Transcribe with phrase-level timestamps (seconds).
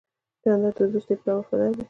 [0.43, 1.79] جانداد د دوستی په لار وفادار دی.